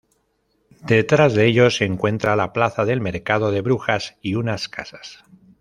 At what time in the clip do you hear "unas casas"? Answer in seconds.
4.33-5.23